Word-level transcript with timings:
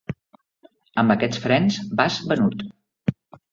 Amb 1.01 1.15
aquests 1.17 1.43
frens 1.45 1.79
vas 2.01 2.19
venut. 2.35 2.67